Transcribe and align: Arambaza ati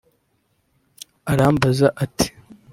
Arambaza 1.31 1.87
ati 2.03 2.27